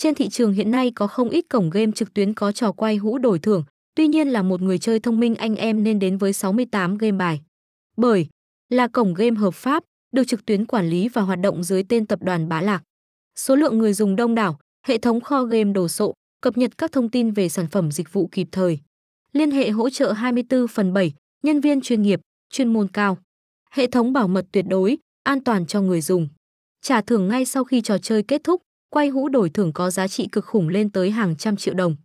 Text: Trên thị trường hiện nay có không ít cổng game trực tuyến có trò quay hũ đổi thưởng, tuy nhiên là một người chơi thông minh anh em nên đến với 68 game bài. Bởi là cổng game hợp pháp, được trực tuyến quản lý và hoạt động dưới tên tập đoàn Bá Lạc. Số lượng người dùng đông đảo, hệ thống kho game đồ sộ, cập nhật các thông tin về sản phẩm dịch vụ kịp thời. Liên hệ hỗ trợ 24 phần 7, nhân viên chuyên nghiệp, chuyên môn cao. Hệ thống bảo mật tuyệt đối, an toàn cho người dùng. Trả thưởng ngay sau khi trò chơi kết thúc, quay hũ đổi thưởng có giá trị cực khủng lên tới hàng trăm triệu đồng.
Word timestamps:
Trên 0.00 0.14
thị 0.14 0.28
trường 0.28 0.52
hiện 0.52 0.70
nay 0.70 0.90
có 0.94 1.06
không 1.06 1.30
ít 1.30 1.44
cổng 1.48 1.70
game 1.70 1.92
trực 1.94 2.14
tuyến 2.14 2.34
có 2.34 2.52
trò 2.52 2.72
quay 2.72 2.96
hũ 2.96 3.18
đổi 3.18 3.38
thưởng, 3.38 3.64
tuy 3.94 4.08
nhiên 4.08 4.28
là 4.28 4.42
một 4.42 4.62
người 4.62 4.78
chơi 4.78 5.00
thông 5.00 5.20
minh 5.20 5.34
anh 5.34 5.56
em 5.56 5.84
nên 5.84 5.98
đến 5.98 6.18
với 6.18 6.32
68 6.32 6.98
game 6.98 7.16
bài. 7.16 7.40
Bởi 7.96 8.26
là 8.68 8.88
cổng 8.88 9.14
game 9.14 9.36
hợp 9.36 9.54
pháp, 9.54 9.84
được 10.12 10.24
trực 10.24 10.46
tuyến 10.46 10.66
quản 10.66 10.90
lý 10.90 11.08
và 11.08 11.22
hoạt 11.22 11.40
động 11.40 11.62
dưới 11.62 11.82
tên 11.82 12.06
tập 12.06 12.22
đoàn 12.22 12.48
Bá 12.48 12.60
Lạc. 12.60 12.82
Số 13.36 13.56
lượng 13.56 13.78
người 13.78 13.92
dùng 13.92 14.16
đông 14.16 14.34
đảo, 14.34 14.58
hệ 14.86 14.98
thống 14.98 15.20
kho 15.20 15.42
game 15.42 15.72
đồ 15.72 15.88
sộ, 15.88 16.14
cập 16.40 16.56
nhật 16.56 16.78
các 16.78 16.92
thông 16.92 17.08
tin 17.08 17.30
về 17.30 17.48
sản 17.48 17.66
phẩm 17.66 17.92
dịch 17.92 18.12
vụ 18.12 18.28
kịp 18.32 18.48
thời. 18.52 18.78
Liên 19.32 19.50
hệ 19.50 19.70
hỗ 19.70 19.90
trợ 19.90 20.12
24 20.12 20.68
phần 20.68 20.92
7, 20.92 21.12
nhân 21.42 21.60
viên 21.60 21.80
chuyên 21.80 22.02
nghiệp, 22.02 22.20
chuyên 22.50 22.72
môn 22.72 22.88
cao. 22.88 23.18
Hệ 23.70 23.86
thống 23.86 24.12
bảo 24.12 24.28
mật 24.28 24.46
tuyệt 24.52 24.64
đối, 24.68 24.98
an 25.22 25.44
toàn 25.44 25.66
cho 25.66 25.80
người 25.80 26.00
dùng. 26.00 26.28
Trả 26.82 27.00
thưởng 27.00 27.28
ngay 27.28 27.44
sau 27.44 27.64
khi 27.64 27.80
trò 27.80 27.98
chơi 27.98 28.22
kết 28.22 28.44
thúc, 28.44 28.62
quay 28.90 29.08
hũ 29.08 29.28
đổi 29.28 29.50
thưởng 29.50 29.72
có 29.72 29.90
giá 29.90 30.08
trị 30.08 30.28
cực 30.32 30.44
khủng 30.44 30.68
lên 30.68 30.90
tới 30.90 31.10
hàng 31.10 31.36
trăm 31.36 31.56
triệu 31.56 31.74
đồng. 31.74 31.96